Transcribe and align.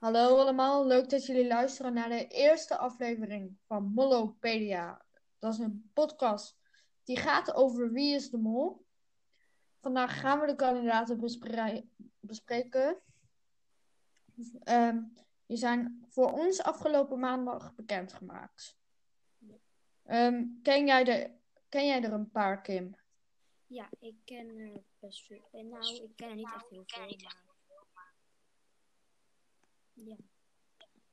Hallo 0.00 0.36
allemaal, 0.38 0.86
leuk 0.86 1.10
dat 1.10 1.26
jullie 1.26 1.46
luisteren 1.46 1.92
naar 1.94 2.08
de 2.08 2.26
eerste 2.26 2.76
aflevering 2.76 3.58
van 3.66 3.92
Molopedia. 3.94 5.04
Dat 5.38 5.52
is 5.52 5.58
een 5.58 5.90
podcast 5.94 6.56
die 7.04 7.16
gaat 7.16 7.54
over 7.54 7.92
Wie 7.92 8.14
is 8.14 8.30
de 8.30 8.38
Mol. 8.38 8.86
Vandaag 9.80 10.20
gaan 10.20 10.40
we 10.40 10.46
de 10.46 10.54
kandidaten 10.54 11.20
bespre- 11.20 11.84
bespreken. 12.20 13.00
Ehm, 14.62 15.02
die 15.46 15.56
zijn 15.56 16.06
voor 16.08 16.32
ons 16.32 16.62
afgelopen 16.62 17.18
maandag 17.18 17.74
bekendgemaakt. 17.74 18.76
Ehm, 20.04 20.44
ken, 20.62 20.86
jij 20.86 21.04
de, 21.04 21.30
ken 21.68 21.86
jij 21.86 22.02
er 22.02 22.12
een 22.12 22.30
paar, 22.30 22.60
Kim? 22.62 22.96
Ja, 23.66 23.88
ik 23.98 24.14
ken 24.24 24.48
er 24.58 24.82
best 24.98 25.24
veel. 25.26 25.48
eh, 25.52 25.64
Nou, 25.64 25.94
ik 25.94 26.16
ken 26.16 26.28
er 26.28 26.34
niet 26.34 26.52
echt 26.54 26.68
heel 26.70 26.82
veel. 26.86 27.47
Ja. 30.04 30.16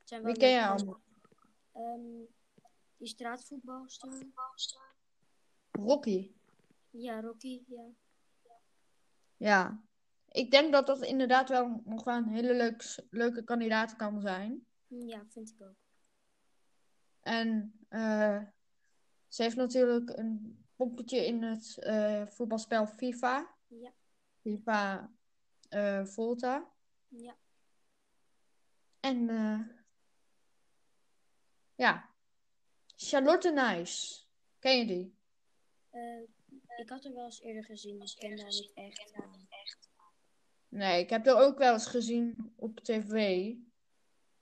Zijn 0.04 0.24
Wie 0.24 0.38
ken 0.38 0.50
jij 0.50 0.60
leuke- 0.68 0.74
allemaal? 0.84 1.02
Ehm, 1.72 2.24
die 2.98 3.08
straatvoetbalster. 3.08 4.28
Rocky. 5.72 6.32
Ja, 6.90 7.22
Rocky, 7.22 7.64
ja. 7.68 7.88
Ja, 9.38 9.84
ik 10.32 10.52
denk 10.52 10.72
dat 10.72 10.88
dat 10.88 11.02
inderdaad 11.02 11.50
wel 11.50 11.82
nog 11.86 12.04
wel 12.04 12.16
een 12.18 12.28
hele 12.28 12.54
leuk, 12.54 13.04
leuke 13.10 13.44
kandidaat 13.44 13.96
kan 13.96 14.22
zijn. 14.22 14.66
Ja, 14.88 15.26
vind 15.30 15.50
ik 15.50 15.62
ook. 15.62 15.76
En 17.22 17.80
eh, 17.90 18.42
ze 19.28 19.44
heeft 19.44 19.56
natuurlijk 19.56 20.10
een 20.18 20.66
poppetje 20.76 21.26
in 21.26 21.44
het 21.44 21.78
eh, 21.80 22.28
voetbalspel 22.28 22.88
FIFA. 22.88 23.56
Ja, 23.68 23.94
FIFA 24.42 25.12
eh, 25.70 26.06
Volta. 26.06 26.72
ja. 27.08 27.36
En 29.06 29.30
eh, 29.30 29.60
ja, 31.76 32.10
Charlotte 32.96 33.52
Nijs. 33.52 34.26
Ken 34.60 34.78
je 34.78 34.86
die? 34.86 35.16
Eh, 35.90 36.22
ik 36.78 36.90
had 36.90 37.06
er 37.06 37.14
wel 37.14 37.26
eens 37.26 37.42
eerder 37.42 37.64
gezien, 37.64 38.00
dus 38.00 38.14
ik 38.14 38.20
ken 38.20 38.40
haar 38.40 38.50
niet 38.50 38.72
echt. 38.76 39.90
Nee, 40.68 41.02
ik 41.02 41.10
heb 41.10 41.28
er 41.28 41.36
ook 41.36 41.58
wel 41.58 41.74
eens 41.74 41.88
gezien 41.88 42.54
op 42.56 42.80
tv. 42.80 43.54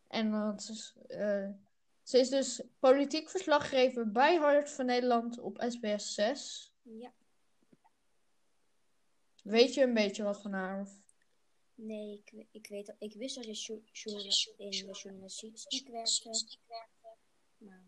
En 0.07 0.31
dat 0.31 0.69
is, 0.69 0.95
eh, 1.07 1.49
ze 2.03 2.19
is 2.19 2.29
dus 2.29 2.63
politiek 2.79 3.29
verslaggever 3.29 4.11
bij 4.11 4.35
Hart 4.35 4.69
van 4.69 4.85
Nederland 4.85 5.39
op 5.39 5.63
SBS 5.67 6.13
6. 6.13 6.73
Ja. 6.81 7.13
Weet 9.43 9.73
je 9.73 9.83
een 9.83 9.93
beetje 9.93 10.23
wat 10.23 10.41
van 10.41 10.53
haar? 10.53 10.87
Nee, 11.83 12.23
ik, 12.25 12.45
ik 12.51 12.67
weet 12.67 12.95
ik 12.99 13.13
wist 13.13 13.35
dat 13.35 13.65
journal- 13.65 14.23
in 14.57 14.69
de 14.69 14.91
journalistiek 14.91 15.87
werkte. 15.87 16.47
Maar 17.57 17.83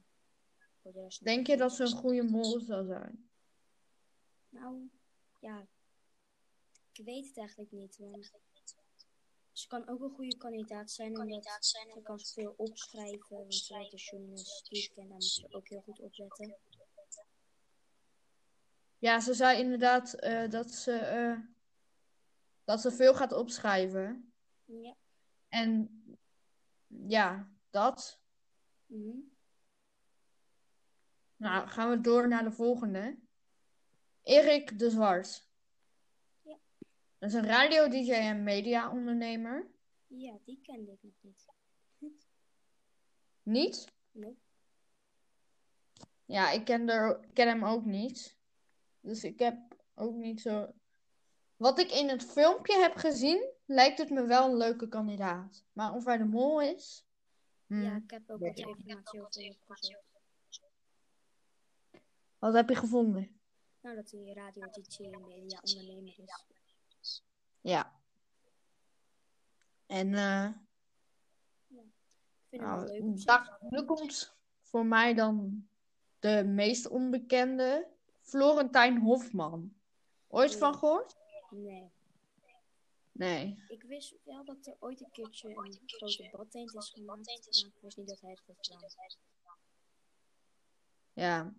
voor 0.81 0.91
de 0.91 1.01
rest 1.01 1.23
Denk 1.23 1.47
je 1.47 1.57
dat 1.57 1.75
ze 1.75 1.83
een 1.83 1.95
goede 1.95 2.23
mol 2.23 2.59
zou 2.59 2.85
zijn? 2.85 3.29
Nou, 4.49 4.89
ja. 5.39 5.67
Ik 6.91 7.05
weet 7.05 7.27
het 7.27 7.37
eigenlijk 7.37 7.71
niet. 7.71 7.97
Want 7.97 8.31
ze 9.51 9.67
kan 9.67 9.87
ook 9.87 10.01
een 10.01 10.15
goede 10.15 10.37
kandidaat 10.37 10.91
zijn. 10.91 11.19
Omdat 11.19 11.65
ze 11.65 11.99
kan 12.03 12.19
veel 12.19 12.53
opschrijven. 12.57 13.37
Want 13.37 13.55
ze 13.55 13.77
weet 13.77 13.91
de 13.91 13.97
journalistiek. 13.97 14.91
En 14.95 15.07
daar 15.07 15.07
moet 15.07 15.23
ze 15.23 15.53
ook 15.53 15.67
heel 15.67 15.81
goed 15.81 15.99
op 15.99 16.17
letten. 16.17 16.55
Ja, 18.97 19.19
ze 19.19 19.33
zei 19.33 19.59
inderdaad 19.59 20.13
eh, 20.13 20.49
dat, 20.49 20.71
ze, 20.71 20.91
eh, 20.91 21.37
dat 22.65 22.81
ze 22.81 22.91
veel 22.91 23.15
gaat 23.15 23.31
opschrijven. 23.31 24.33
Ja. 24.65 24.95
En 25.47 26.01
ja, 26.87 27.49
dat. 27.69 28.21
Mhm. 28.85 29.17
Nou, 31.35 31.67
gaan 31.67 31.89
we 31.89 32.01
door 32.01 32.27
naar 32.27 32.43
de 32.43 32.51
volgende. 32.51 33.17
Erik 34.21 34.79
de 34.79 34.89
Zwart. 34.89 35.49
Ja. 36.41 36.57
Dat 37.17 37.29
is 37.29 37.35
een 37.35 37.45
radio-dj 37.45 38.11
en 38.11 38.43
media-ondernemer. 38.43 39.71
Ja, 40.07 40.37
die 40.43 40.59
kende 40.61 40.91
ik 40.91 40.99
nog 41.01 41.13
niet. 41.21 41.47
Niet? 43.43 43.93
Nope. 44.11 44.43
Ja, 46.25 46.51
ik 46.51 46.65
ken, 46.65 46.89
er, 46.89 47.23
ik 47.23 47.33
ken 47.33 47.47
hem 47.47 47.65
ook 47.65 47.85
niet. 47.85 48.37
Dus 48.99 49.23
ik 49.23 49.39
heb 49.39 49.57
ook 49.93 50.15
niet 50.15 50.41
zo. 50.41 50.73
Wat 51.65 51.79
ik 51.79 51.91
in 51.91 52.09
het 52.09 52.23
filmpje 52.23 52.79
heb 52.79 52.95
gezien, 52.95 53.49
lijkt 53.65 53.97
het 53.97 54.09
me 54.09 54.25
wel 54.25 54.49
een 54.49 54.57
leuke 54.57 54.87
kandidaat. 54.87 55.63
Maar 55.73 55.93
of 55.93 56.05
hij 56.05 56.17
de 56.17 56.25
mol 56.25 56.61
is? 56.61 57.05
Hmm. 57.67 57.83
Ja, 57.83 57.95
ik 57.95 58.11
heb 58.11 58.29
ook 58.29 58.39
wat 58.39 58.57
informatie 58.57 59.21
over. 59.21 60.21
Wat 62.39 62.53
heb 62.53 62.69
je 62.69 62.75
gevonden? 62.75 63.39
Nou, 63.81 63.95
dat 63.95 64.11
hij 64.11 64.33
radio, 64.33 64.67
DJ 64.71 65.03
en 65.03 65.27
media 65.27 65.59
ondernemer 65.63 66.13
is. 67.01 67.23
Ja. 67.61 67.99
En 69.85 70.13
eh, 70.13 70.49
Ik 71.67 71.81
vind 72.49 72.61
hem 72.61 72.69
wel 72.75 72.85
nou, 72.85 73.01
leuk. 73.01 73.25
daar, 73.25 73.57
nu 73.59 73.83
komt 73.83 74.35
voor 74.61 74.85
mij 74.85 75.13
dan 75.13 75.67
de 76.19 76.43
meest 76.43 76.87
onbekende, 76.87 77.87
Florentijn 78.21 78.97
Hofman. 78.99 79.73
Ooit 80.27 80.51
Ja. 80.51 80.57
van 80.57 80.75
gehoord? 80.75 81.23
Nee. 81.55 81.91
Nee. 83.11 83.63
Ik 83.67 83.83
wist 83.83 84.15
wel 84.23 84.45
dat 84.45 84.65
er 84.65 84.75
ooit 84.79 85.01
een 85.01 85.11
keertje 85.11 85.49
een 85.49 85.79
grote 85.85 86.29
badtent 86.31 86.75
is 86.75 86.89
gemaakt. 86.89 87.25
Maar 87.25 87.35
ik 87.35 87.81
wist 87.81 87.97
niet 87.97 88.07
dat 88.07 88.21
hij 88.21 88.29
het 88.29 88.41
had 88.45 88.57
gedaan. 88.59 88.89
Ja. 91.13 91.53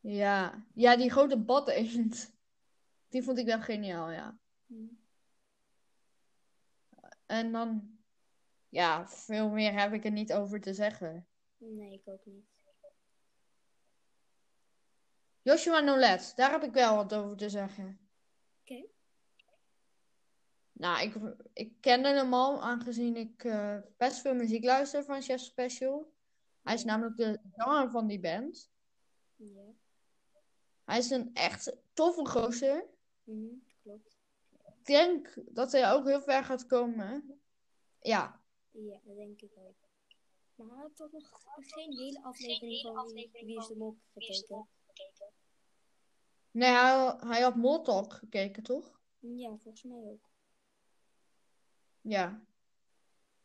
Ja. 0.00 0.66
Ja, 0.74 0.96
die 0.96 1.10
grote 1.10 1.38
badeend. 1.38 2.36
Die 3.08 3.22
vond 3.22 3.38
ik 3.38 3.46
wel 3.46 3.60
geniaal, 3.60 4.10
ja. 4.10 4.38
Hm. 4.66 4.86
En 7.26 7.52
dan, 7.52 7.98
ja, 8.68 9.08
veel 9.08 9.48
meer 9.48 9.80
heb 9.80 9.92
ik 9.92 10.04
er 10.04 10.10
niet 10.10 10.32
over 10.32 10.60
te 10.60 10.74
zeggen. 10.74 11.28
Nee, 11.56 11.92
ik 11.92 12.02
ook 12.04 12.26
niet. 12.26 12.57
Joshua 15.48 15.80
Nolet, 15.80 16.32
daar 16.36 16.50
heb 16.50 16.62
ik 16.62 16.72
wel 16.72 16.96
wat 16.96 17.14
over 17.14 17.36
te 17.36 17.48
zeggen. 17.48 17.98
Oké. 18.60 18.84
Nou, 20.72 21.02
ik, 21.02 21.14
ik 21.52 21.80
kende 21.80 22.08
hem 22.08 22.34
al, 22.34 22.62
aangezien 22.62 23.16
ik 23.16 23.44
eh, 23.44 23.78
best 23.96 24.20
veel 24.20 24.34
muziek 24.34 24.64
luister 24.64 25.04
van 25.04 25.22
Chef 25.22 25.40
Special. 25.40 26.12
Hij 26.62 26.74
is 26.74 26.84
namelijk 26.84 27.16
de 27.16 27.40
zanger 27.56 27.90
van 27.90 28.06
die 28.06 28.20
band. 28.20 28.70
Ja. 29.36 29.74
Hij 30.84 30.98
is 30.98 31.10
een 31.10 31.30
echt 31.34 31.76
toffe 31.92 32.26
gozer. 32.26 32.86
Mhm, 33.24 33.54
klopt. 33.82 34.16
Ik 34.50 34.84
denk 34.84 35.34
dat 35.46 35.72
hij 35.72 35.92
ook 35.92 36.06
heel 36.06 36.22
ver 36.22 36.44
gaat 36.44 36.66
komen. 36.66 37.40
Ja, 38.00 38.40
Ja, 38.70 39.00
dat 39.04 39.16
denk 39.16 39.40
ik 39.40 39.52
ook. 39.56 39.76
Maar 40.54 40.68
hij 40.68 40.76
had 40.76 40.96
toch 40.96 41.12
nog 41.12 41.40
geen 41.58 41.92
hele 41.92 42.22
aflevering 42.22 42.80
van 42.80 43.12
Wie, 43.12 43.58
is 43.58 43.66
de 43.66 43.76
Mol 43.76 43.96
gekeken? 44.12 44.68
Nee, 46.50 46.70
hij, 46.70 47.16
hij 47.18 47.40
had 47.40 47.56
Moltalk 47.56 48.12
gekeken, 48.12 48.62
toch? 48.62 49.00
Ja, 49.18 49.56
volgens 49.56 49.82
mij 49.82 49.98
ook. 49.98 50.30
Ja. 52.00 52.46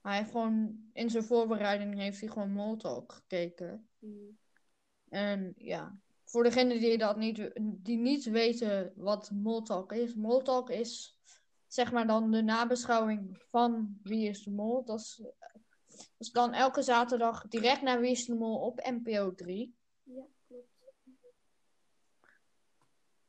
Hij 0.02 0.18
heeft 0.18 0.32
gewoon, 0.32 0.90
in 0.94 1.10
zijn 1.10 1.24
voorbereiding 1.24 1.98
heeft 1.98 2.20
hij 2.20 2.30
gewoon 2.30 2.52
Moltalk 2.52 3.12
gekeken. 3.12 3.90
Mhm. 4.00 4.32
En 5.10 5.54
ja, 5.58 6.00
voor 6.24 6.44
degenen 6.44 6.80
die 6.80 6.98
dat 6.98 7.18
niet, 7.18 7.52
die 7.62 7.98
niet 7.98 8.24
weten 8.24 8.94
wat 8.96 9.32
Moltalk 9.32 9.92
is. 9.94 10.16
Moltalk 10.16 10.70
is 10.70 11.20
zeg 11.68 11.92
maar 11.92 12.08
dan 12.08 12.32
de 12.32 12.42
nabeschouwing 12.42 13.44
van 13.50 14.00
Wie 14.04 14.30
is 14.30 14.44
de 14.44 14.52
Mol. 14.52 14.86
Dat 14.86 15.00
is, 15.00 15.16
dat 15.88 16.10
is 16.18 16.32
dan 16.32 16.54
elke 16.54 16.82
zaterdag 16.82 17.48
direct 17.48 17.82
naar 17.82 18.00
Wie 18.00 18.12
is 18.12 18.26
de 18.26 18.36
Mol 18.36 18.60
op 18.60 18.80
NPO 18.80 19.36
3. 19.36 19.76
Ja. 20.04 20.24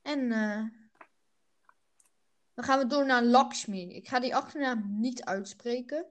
En 0.05 0.33
eh, 0.33 0.65
dan 2.55 2.65
gaan 2.65 2.79
we 2.79 2.87
door 2.87 3.07
naar 3.07 3.23
Lakshmi. 3.25 3.95
Ik 3.95 4.09
ga 4.09 4.21
die 4.21 4.35
achternaam 4.35 5.01
niet 5.01 5.25
uitspreken, 5.25 6.07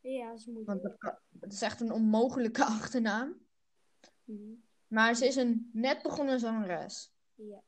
Ja, 0.00 0.28
dat 0.28 0.38
is 0.38 0.46
moeilijk. 0.46 0.66
want 0.68 0.82
dat 0.82 1.20
het 1.40 1.52
is 1.52 1.62
echt 1.62 1.80
een 1.80 1.92
onmogelijke 1.92 2.64
achternaam. 2.80 3.46
Mhm. 4.24 4.52
Maar 4.86 5.14
ze 5.14 5.26
is 5.26 5.36
een 5.36 5.70
net 5.72 6.02
begonnen 6.02 6.40
zangeres. 6.40 7.12
Ja. 7.34 7.62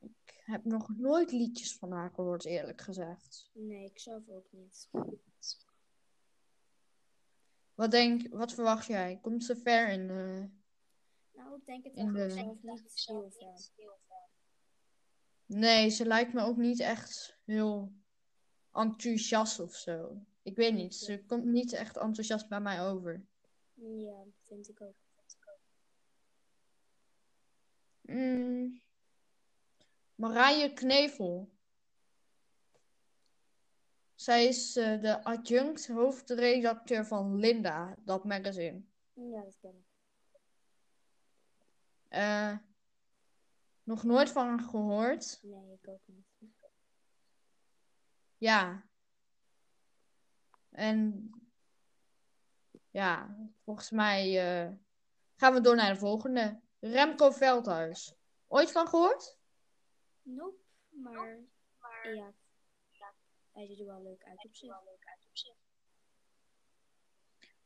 Ik 0.00 0.42
heb 0.44 0.64
nog 0.64 0.88
nooit 0.96 1.32
liedjes 1.32 1.76
van 1.76 1.92
haar 1.92 2.10
gehoord, 2.10 2.44
eerlijk 2.44 2.80
gezegd. 2.80 3.50
Nee, 3.52 3.84
ik 3.84 3.98
zelf 3.98 4.28
ook 4.28 4.46
niet. 4.50 4.88
Wat 7.74 7.90
denk, 7.90 8.34
wat 8.34 8.52
verwacht 8.52 8.86
jij? 8.86 9.18
Komt 9.22 9.44
ze 9.44 9.56
ver 9.56 9.88
in 9.88 10.06
de... 10.06 10.48
Nou, 11.46 11.58
ik 11.58 11.66
denk 11.66 11.84
het 11.84 13.00
zelf 13.00 13.40
niet 13.40 13.72
heel 13.76 13.98
ver. 14.06 14.28
Nee, 15.46 15.88
ze 15.88 16.06
lijkt 16.06 16.32
me 16.32 16.42
ook 16.42 16.56
niet 16.56 16.80
echt 16.80 17.38
heel 17.44 17.92
enthousiast 18.72 19.60
of 19.60 19.74
zo. 19.74 20.20
Ik 20.42 20.56
weet 20.56 20.74
niet. 20.74 20.94
Ze 20.94 21.24
komt 21.26 21.44
niet 21.44 21.72
echt 21.72 21.96
enthousiast 21.96 22.48
bij 22.48 22.60
mij 22.60 22.82
over. 22.82 23.26
Ja, 23.74 24.24
vind 24.42 24.68
ik 24.68 24.80
ook. 24.80 24.94
Mm. 28.00 28.82
Marije 30.14 30.72
Knevel. 30.72 31.50
Zij 34.14 34.46
is 34.46 34.76
eh, 34.76 35.00
de 35.00 35.24
adjunct 35.24 35.86
hoofdredacteur 35.86 37.06
van 37.06 37.36
Linda, 37.36 37.96
dat 37.98 38.24
magazine. 38.24 38.82
Ja, 39.12 39.42
dat 39.42 39.56
ken 39.60 39.76
ik. 39.76 39.95
Eh, 42.08 42.58
nog 43.82 44.02
nooit 44.02 44.30
van 44.30 44.46
haar 44.46 44.60
gehoord. 44.60 45.38
Nee, 45.42 45.72
ik 45.72 45.88
ook 45.88 46.00
niet. 46.04 46.26
Ja. 48.36 48.84
En 50.70 51.30
ja, 52.90 53.36
volgens 53.64 53.90
mij 53.90 54.24
eh, 54.40 54.72
gaan 55.36 55.52
we 55.52 55.60
door 55.60 55.76
naar 55.76 55.92
de 55.92 55.98
volgende. 55.98 56.60
Remco 56.80 57.30
Veldhuis. 57.30 58.14
Ooit 58.46 58.72
van 58.72 58.88
gehoord? 58.88 59.38
Nope, 60.22 60.60
maar, 60.88 61.40
ja, 62.14 62.34
hij 63.52 63.66
ziet 63.66 63.80
er 63.80 63.86
wel 63.86 64.02
leuk 64.02 64.24
uit 64.24 64.44
op 64.44 64.54
zich. 64.54 64.74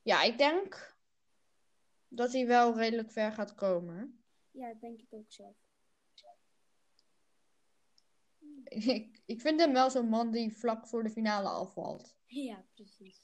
Ja, 0.03 0.23
ik 0.23 0.39
denk 0.39 0.97
dat 2.09 2.33
hij 2.33 2.47
wel 2.47 2.77
redelijk 2.77 3.11
ver 3.11 3.33
gaat 3.33 3.55
komen. 3.55 4.20
Ja, 4.51 4.69
dat 4.69 4.81
denk 4.81 5.01
ik 5.01 5.13
ook 5.13 5.33
zelf. 5.33 5.57
Ik, 8.71 9.23
ik 9.27 9.41
vind 9.41 9.61
hem 9.61 9.73
wel 9.73 9.91
zo'n 9.91 10.09
man 10.09 10.31
die 10.31 10.57
vlak 10.57 10.87
voor 10.87 11.03
de 11.03 11.11
finale 11.11 11.49
afvalt. 11.49 12.15
Ja, 12.27 12.65
precies. 12.75 13.23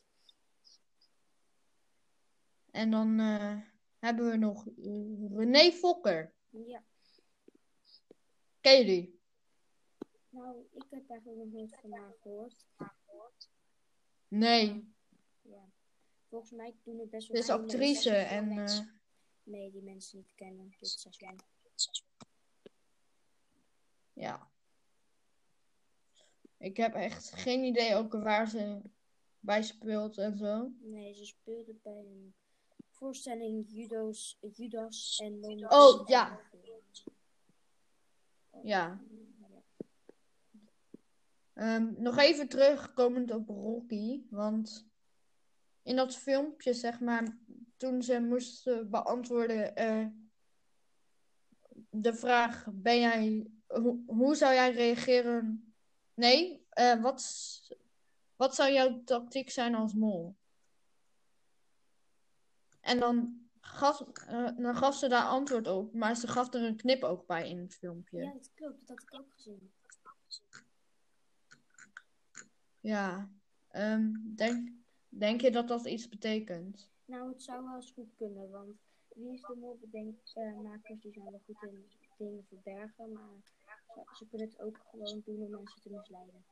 En 2.71 2.91
dan 2.91 3.21
eh, 3.21 3.61
hebben 3.99 4.31
we 4.31 4.37
nog 4.37 4.67
René 5.37 5.73
Fokker. 5.73 6.35
Ja, 6.49 6.85
Ken 8.61 8.79
je 8.79 8.85
die? 8.85 9.21
nou, 10.29 10.67
ik 10.73 10.85
heb 10.91 11.11
eigenlijk 11.11 11.41
nog 11.45 11.53
nooit 11.53 11.77
van 11.81 11.93
haar 11.93 12.15
gehoord. 12.21 12.67
Nee, 14.29 14.95
Ja. 15.43 15.71
Volgens 16.29 16.51
mij 16.51 16.77
doen 16.83 16.99
er 16.99 17.09
best 17.09 17.27
ze 17.27 17.33
wel 17.33 17.41
is 17.41 17.47
veel 17.47 17.57
actrice 17.59 18.17
en 18.17 18.69
Nee, 19.47 19.71
die 19.71 19.83
mensen 19.83 20.19
niet 20.19 20.35
kennen 20.35 20.75
dit 20.79 22.05
ja. 24.13 24.51
Ik 26.59 26.77
heb 26.77 26.95
echt 26.95 27.33
geen 27.35 27.65
idee 27.65 27.95
ook 27.95 28.13
waar 28.13 28.49
ze 28.49 28.81
bij 29.41 29.63
speelt 29.63 30.19
en 30.19 30.37
zo. 30.37 30.73
Nee, 30.81 31.15
ze 31.15 31.25
speelde 31.25 31.75
bij 31.83 31.99
een 31.99 32.35
voorstelling 32.91 33.65
Judo's, 33.69 34.39
Judas 34.53 35.19
en 35.19 35.41
Londen. 35.41 35.71
Oh, 35.71 36.09
ja. 36.09 36.41
Ja. 38.63 39.01
Ehm, 41.53 41.93
nog 41.97 42.19
even 42.19 42.49
terugkomend 42.49 43.31
op 43.31 43.49
Rocky, 43.49 44.23
want 44.31 44.87
in 45.83 45.97
dat 45.97 46.17
filmpje, 46.17 46.75
zeg 46.75 47.01
maar, 47.01 47.39
toen 47.77 48.03
ze 48.03 48.21
moesten 48.21 48.91
beantwoorden 48.91 49.77
eh, 49.77 50.07
de 51.91 52.15
vraag, 52.15 52.67
ben 52.73 53.01
jij, 53.01 53.47
hoe, 53.67 54.03
hoe 54.07 54.35
zou 54.35 54.55
jij 54.55 54.73
reageren? 54.73 55.75
Nee, 56.15 56.67
eh, 56.69 57.03
wat, 57.03 57.23
wat 58.37 58.55
zou 58.55 58.73
jouw 58.73 59.03
tactiek 59.05 59.51
zijn 59.51 59.75
als 59.75 59.95
mol? 59.95 60.37
En 62.81 62.99
dan 62.99 63.49
gaf, 63.61 64.01
eh, 64.01 64.49
dan 64.57 64.77
gaf 64.77 64.97
ze 64.97 65.09
daar 65.09 65.25
antwoord 65.25 65.69
op, 65.69 65.95
maar 65.95 66.17
ze 66.17 66.29
gaf 66.29 66.55
er 66.55 66.63
een 66.63 66.77
knipoog 66.77 67.27
bij 67.27 67.49
in 67.49 67.59
het 67.59 67.75
filmpje. 67.75 68.19
Ja, 68.19 68.33
dat 68.33 68.51
klopt. 68.55 68.87
Dat 68.87 68.89
had 68.89 69.03
ik 69.03 69.15
ook 69.15 69.33
gezien. 69.33 69.73
Ja, 72.81 73.31
ehm, 73.69 74.13
denk, 74.37 74.73
denk 75.09 75.41
je 75.41 75.51
dat 75.51 75.69
dat 75.69 75.87
iets 75.87 76.09
betekent? 76.09 76.91
Nou, 77.07 77.29
het 77.29 77.43
zou 77.43 77.65
wel 77.65 77.75
eens 77.75 77.93
goed 77.93 78.15
kunnen, 78.17 78.51
want 78.51 78.77
wie 79.09 79.33
is 79.33 79.41
de 79.41 79.57
mol 79.57 79.79
bedenkmakers, 79.81 81.01
die 81.01 81.13
zijn 81.13 81.31
wel 81.31 81.43
goed 81.47 81.63
in 81.63 81.91
dingen 82.17 82.45
verbergen, 82.49 83.13
maar 83.13 83.41
ze, 83.43 84.03
ze 84.19 84.27
kunnen 84.27 84.49
het 84.49 84.61
ook 84.61 84.79
gewoon 84.91 85.23
doen 85.25 85.43
om 85.43 85.51
mensen 85.51 85.81
te 85.83 85.91
misleiden. 85.91 86.45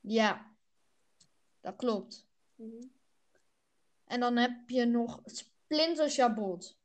Ja, 0.00 0.56
dat 1.60 1.76
klopt. 1.76 2.26
Mhm. 2.54 2.86
En 4.04 4.20
dan 4.20 4.36
heb 4.36 4.68
je 4.68 4.84
nog 4.84 5.20
Splinter 5.24 6.10
Chabot. 6.10 6.78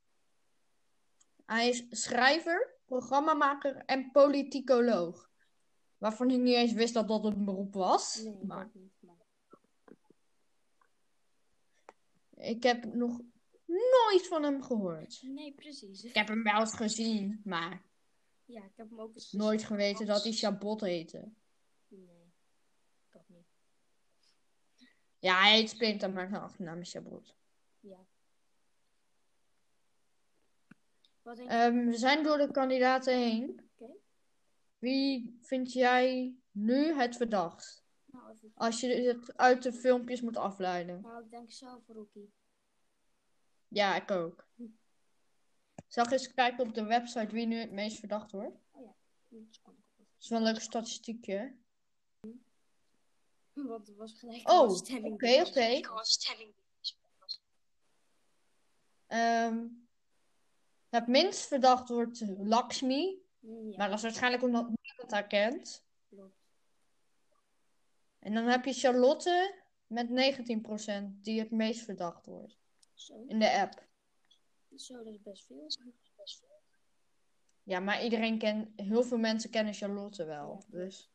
Hij 1.45 1.69
is 1.69 1.85
schrijver, 1.89 2.73
programmamaker 2.85 3.75
en 3.85 4.11
politicoloog. 4.11 5.29
Waarvan 5.97 6.29
ik 6.29 6.39
niet 6.39 6.55
eens 6.55 6.73
wist 6.73 6.93
dat 6.93 7.07
dat 7.07 7.25
een 7.25 7.45
beroep 7.45 7.73
was. 7.73 8.15
Nee, 8.15 8.45
maar 8.45 8.69
niet. 8.73 8.93
Maar... 8.99 9.15
ik 12.41 12.63
heb 12.63 12.93
nog 12.93 13.21
nooit 13.65 14.27
van 14.27 14.43
hem 14.43 14.63
gehoord. 14.63 15.21
Nee, 15.21 15.53
precies. 15.53 16.03
Ik 16.03 16.15
heb 16.15 16.27
hem 16.27 16.43
wel 16.43 16.59
eens 16.59 16.75
gezien, 16.75 17.41
maar 17.43 17.83
Ja, 18.45 18.63
ik 18.63 18.73
heb 18.75 18.89
hem 18.89 18.99
ook 18.99 19.15
eens 19.15 19.31
nooit 19.31 19.63
geweten 19.63 20.05
dat 20.05 20.23
hij 20.23 20.31
Chabot 20.31 20.81
heette. 20.81 21.31
Nee, 21.87 22.33
ook 23.11 23.27
niet. 23.27 23.47
Ja, 25.19 25.41
hij 25.41 25.55
heet 25.55 25.69
Splinter, 25.69 26.11
maar 26.11 26.27
zijn 26.29 26.41
achternaam 26.41 26.79
is 26.79 26.91
Chabot. 26.91 27.35
Ja. 27.79 28.05
Wat 31.21 31.35
denk 31.35 31.49
Ehm, 31.49 31.85
we 31.85 31.97
zijn 31.97 32.23
door 32.23 32.37
de 32.37 32.51
kandidaten 32.51 33.17
heen. 33.17 33.69
Oké. 33.77 33.93
Wie 34.77 35.37
vind 35.41 35.73
jij 35.73 36.35
nu 36.51 36.93
het 36.93 37.15
verdacht? 37.15 37.83
Nou. 38.11 38.37
Als 38.55 38.79
je 38.79 38.87
het 38.87 39.37
uit 39.37 39.63
de 39.63 39.73
filmpjes 39.73 40.21
moet 40.21 40.37
afleiden. 40.37 41.01
nou, 41.01 41.23
ik 41.23 41.29
denk 41.31 41.51
zelf 41.51 41.87
Rocky. 41.87 42.29
Ja, 43.67 43.95
ik 43.95 44.11
ook. 44.11 44.47
Zal 45.87 46.05
ik 46.05 46.11
eens 46.11 46.33
kijken 46.33 46.67
op 46.67 46.73
de 46.73 46.83
website 46.83 47.33
wie 47.33 47.45
nu 47.45 47.55
het 47.55 47.71
meest 47.71 47.99
verdacht 47.99 48.31
wordt? 48.31 48.57
Ik 49.29 49.59
ook. 49.63 49.75
Dat 49.97 50.05
is 50.19 50.27
wel 50.29 50.39
een 50.39 50.45
leuk 50.45 50.61
statistiekje. 50.61 51.55
Want 53.53 53.87
het 53.87 53.95
was 53.97 54.19
gelijk 54.19 54.49
Oh, 54.49 54.55
een 54.55 54.69
oké, 54.69 54.75
stemming. 54.75 55.13
oké. 55.13 56.59
Ehm, 59.07 59.67
het 60.89 61.07
minst 61.07 61.47
verdacht 61.47 61.89
wordt 61.89 62.23
Lakshmi. 62.37 63.21
Ja, 63.39 63.77
Maar 63.77 63.87
dat 63.87 63.97
is 63.97 64.03
waarschijnlijk 64.03 64.43
omdat 64.43 64.67
niemand 64.81 65.11
haar 65.11 65.27
kent. 65.27 65.85
klopt. 66.09 66.39
En 68.21 68.33
dan 68.33 68.45
heb 68.45 68.65
je 68.65 68.73
Charlotte 68.73 69.61
met 69.87 70.07
19% 70.07 70.11
die 71.21 71.39
het 71.39 71.51
meest 71.51 71.81
verdacht 71.81 72.25
wordt. 72.25 72.59
Zo. 72.93 73.25
In 73.27 73.39
de 73.39 73.51
app. 73.51 73.87
Zo, 74.75 75.03
dat 75.03 75.13
is 75.13 75.21
best 75.21 75.45
veel. 75.45 75.69
Ja, 77.63 77.79
maar 77.79 78.03
iedereen 78.03 78.37
kent, 78.37 78.69
heel 78.75 79.03
veel 79.03 79.17
mensen 79.17 79.49
kennen 79.49 79.73
Charlotte 79.73 80.25
wel. 80.25 80.63
Ja. 80.67 80.77
Dus. 80.77 81.11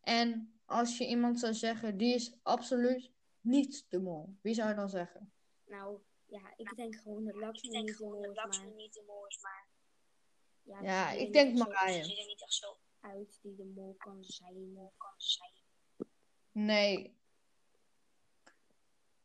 En 0.00 0.60
als 0.64 0.98
je 0.98 1.06
iemand 1.06 1.38
zou 1.38 1.54
zeggen, 1.54 1.96
die 1.96 2.14
is 2.14 2.38
absoluut 2.42 3.12
niet 3.40 3.86
de 3.88 3.98
mol. 3.98 4.36
Wie 4.42 4.54
zou 4.54 4.68
je 4.68 4.74
dan 4.74 4.88
zeggen? 4.88 5.32
Nou, 5.64 6.00
ja, 6.26 6.54
ik 6.56 6.76
denk 6.76 6.96
gewoon 6.96 7.24
dat 7.24 7.34
Lakshmi 7.34 7.78
niet 7.78 8.94
de 8.94 9.04
mol 9.06 9.26
is, 9.26 9.38
maar... 9.40 9.70
Ja, 10.62 11.10
ik 11.10 11.18
niet 11.20 11.32
denk 11.32 11.48
echt 11.48 11.58
zo 11.58 11.64
Marije. 11.64 12.81
Uit 13.02 13.38
die 13.42 13.54
de 13.54 13.64
mol 13.64 13.94
kan 13.98 14.24
zijn. 14.24 14.90
Nee. 16.52 17.16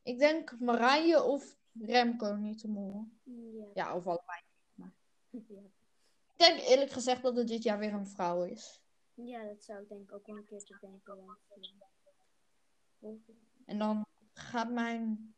Ik 0.02 0.20
denk 0.20 0.60
Marije 0.60 1.24
of 1.24 1.58
Remco 1.80 2.36
niet 2.36 2.62
de 2.62 2.68
mol. 2.68 3.08
Ja. 3.24 3.68
Ja, 3.74 3.96
of 3.96 4.08
allebei. 4.08 4.42
Ja. 5.48 5.62
Ik 6.28 6.38
denk 6.38 6.60
eerlijk 6.60 6.92
gezegd 6.92 7.22
dat 7.22 7.36
het 7.36 7.48
dit 7.48 7.64
jaar 7.64 7.80
weer 7.80 7.94
een 7.94 8.08
vrouw 8.08 8.44
is. 8.44 8.82
ja, 9.14 9.44
dat 9.44 9.64
zou 9.64 9.82
ik 9.82 9.90
denk 9.90 10.02
ik 10.02 10.14
ook 10.14 10.26
wel 10.26 10.38
een 10.38 10.46
keertje 10.46 10.78
denken. 10.82 11.18
Want. 13.00 13.22
En 13.66 13.80
dan 13.80 14.06
gaat 14.34 14.72
mijn 14.72 15.36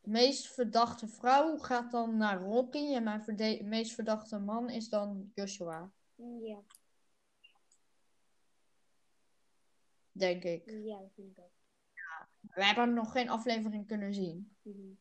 meest 0.00 0.46
verdachte 0.46 1.08
vrouw 1.08 1.58
gaat 1.58 1.90
dan 1.90 2.16
naar 2.16 2.42
Rocky. 2.42 2.94
En 2.94 3.02
mijn 3.02 3.68
meest 3.68 3.94
verdachte 3.94 4.38
man 4.38 4.70
is 4.70 4.88
dan 4.88 5.30
Joshua. 5.34 5.92
Ja, 6.20 6.62
Denk 10.12 10.42
ik. 10.44 10.64
ja, 10.66 10.98
dat 10.98 11.10
vind 11.14 11.30
ik 11.36 11.44
ook. 11.44 11.50
We 12.40 12.64
hebben 12.64 12.94
nog 12.94 13.12
geen 13.12 13.28
aflevering 13.28 13.86
kunnen 13.86 14.14
zien. 14.14 14.56
Mhm. 14.62 14.92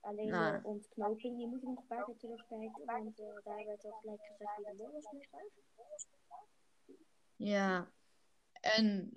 Alleen 0.00 0.28
Nou. 0.28 0.62
de 0.62 0.68
ontknoping, 0.68 1.36
die 1.36 1.46
moet 1.46 1.62
ik 1.62 1.68
nog 1.68 1.78
een 1.78 1.86
paar 1.86 2.04
keer 2.04 2.16
terugkijken. 2.16 2.84
Want 2.84 3.18
eh, 3.20 3.26
daar 3.44 3.64
werd 3.64 3.84
al 3.84 3.92
gelijk 4.00 4.20
gezegd 4.20 4.56
wie 4.56 4.64
de 4.66 4.74
mol 4.76 4.92
was 4.92 5.12
met. 5.12 5.28
Ja. 7.36 7.90
En 8.60 9.12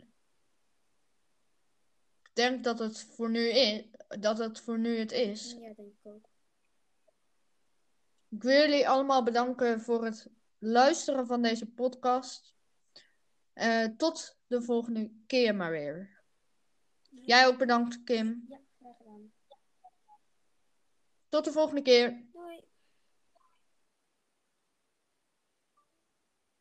ik 2.24 2.30
denk 2.34 2.64
dat 2.64 2.80
het 2.80 3.04
voor 3.04 3.30
nu 3.30 3.48
is, 3.50 3.86
dat 4.20 4.38
het 4.38 4.60
voor 4.62 4.80
nu 4.80 4.98
het 4.98 5.12
is. 5.12 5.52
Ja, 5.52 5.60
denk 5.60 5.78
ik 5.78 5.96
ook. 6.02 6.30
Ik 8.30 8.44
wil 8.44 8.60
jullie 8.60 8.90
allemaal 8.90 9.24
bedanken 9.24 9.82
voor 9.82 10.06
het 10.06 10.30
luisteren 10.64 11.28
van 11.28 11.42
deze 11.42 11.66
podcast. 11.66 12.54
Eh, 13.54 13.86
tot 13.98 14.38
de 14.48 14.62
volgende 14.62 15.12
keer 15.28 15.56
maar 15.56 15.72
weer. 15.72 16.22
Jij 17.10 17.48
ook 17.48 17.58
bedankt, 17.58 18.04
Kim. 18.04 18.46
Ja, 18.48 18.60
graag 18.80 18.98
gedaan. 18.98 19.32
Tot 21.30 21.46
de 21.46 21.52
volgende 21.52 21.82
keer. 21.82 22.24
Doei! 22.32 22.64